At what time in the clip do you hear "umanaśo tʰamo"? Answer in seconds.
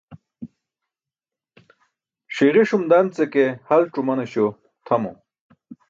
3.99-5.11